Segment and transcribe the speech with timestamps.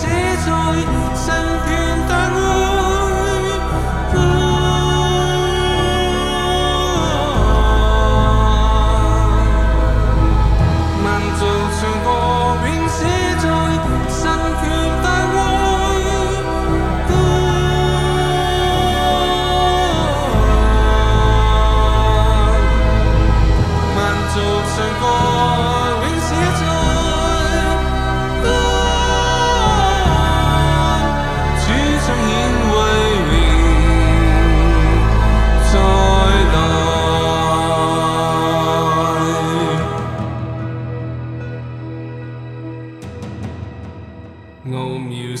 [0.00, 0.08] 谁
[0.46, 1.07] 在？